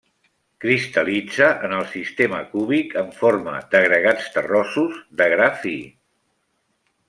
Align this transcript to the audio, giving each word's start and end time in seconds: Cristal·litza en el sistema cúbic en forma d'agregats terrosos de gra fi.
Cristal·litza 0.63 1.49
en 1.67 1.75
el 1.79 1.83
sistema 1.91 2.41
cúbic 2.55 2.97
en 3.03 3.13
forma 3.19 3.53
d'agregats 3.75 4.33
terrosos 4.39 4.99
de 5.21 5.31
gra 5.37 5.55
fi. 5.63 5.79